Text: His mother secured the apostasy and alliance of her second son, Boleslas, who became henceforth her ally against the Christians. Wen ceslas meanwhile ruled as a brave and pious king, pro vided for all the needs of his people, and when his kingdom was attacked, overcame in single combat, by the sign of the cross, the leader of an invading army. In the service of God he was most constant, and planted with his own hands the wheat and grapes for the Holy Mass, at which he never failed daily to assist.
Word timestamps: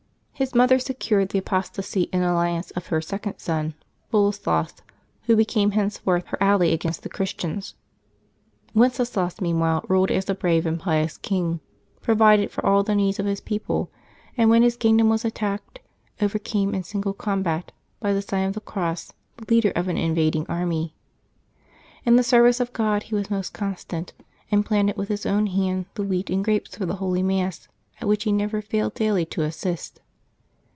His 0.41 0.55
mother 0.55 0.79
secured 0.79 1.29
the 1.29 1.37
apostasy 1.37 2.09
and 2.11 2.23
alliance 2.23 2.71
of 2.71 2.87
her 2.87 2.99
second 2.99 3.37
son, 3.37 3.75
Boleslas, 4.09 4.73
who 5.25 5.35
became 5.35 5.69
henceforth 5.69 6.25
her 6.25 6.37
ally 6.41 6.69
against 6.71 7.03
the 7.03 7.09
Christians. 7.09 7.75
Wen 8.73 8.89
ceslas 8.89 9.39
meanwhile 9.39 9.85
ruled 9.87 10.09
as 10.09 10.27
a 10.31 10.33
brave 10.33 10.65
and 10.65 10.79
pious 10.79 11.19
king, 11.19 11.59
pro 12.01 12.15
vided 12.15 12.49
for 12.49 12.65
all 12.65 12.81
the 12.81 12.95
needs 12.95 13.19
of 13.19 13.27
his 13.27 13.39
people, 13.39 13.91
and 14.35 14.49
when 14.49 14.63
his 14.63 14.75
kingdom 14.75 15.09
was 15.09 15.23
attacked, 15.23 15.77
overcame 16.19 16.73
in 16.73 16.81
single 16.81 17.13
combat, 17.13 17.71
by 17.99 18.11
the 18.11 18.23
sign 18.23 18.47
of 18.47 18.55
the 18.55 18.61
cross, 18.61 19.13
the 19.37 19.45
leader 19.53 19.69
of 19.75 19.87
an 19.89 19.97
invading 19.99 20.47
army. 20.47 20.95
In 22.03 22.15
the 22.15 22.23
service 22.23 22.59
of 22.59 22.73
God 22.73 23.03
he 23.03 23.13
was 23.13 23.29
most 23.29 23.53
constant, 23.53 24.13
and 24.49 24.65
planted 24.65 24.97
with 24.97 25.09
his 25.09 25.27
own 25.27 25.45
hands 25.45 25.85
the 25.93 26.01
wheat 26.01 26.31
and 26.31 26.43
grapes 26.43 26.75
for 26.75 26.87
the 26.87 26.95
Holy 26.95 27.21
Mass, 27.21 27.67
at 27.99 28.07
which 28.07 28.23
he 28.23 28.31
never 28.31 28.63
failed 28.63 28.95
daily 28.95 29.25
to 29.27 29.43
assist. 29.43 29.99